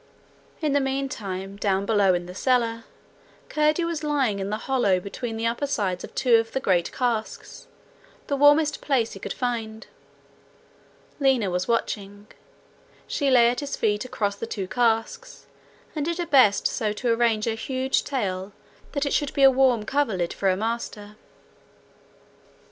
[0.63, 2.85] In the meantime, down below in the cellar,
[3.49, 6.91] Curdie was lying in the hollow between the upper sides of two of the great
[6.91, 7.67] casks,
[8.25, 9.85] the warmest place he could find.
[11.19, 12.25] Lina was watching.
[13.05, 15.45] She lay at his feet, across the two casks,
[15.95, 18.53] and did her best so to arrange her huge tail
[18.93, 21.15] that it should be a warm coverlid for her master.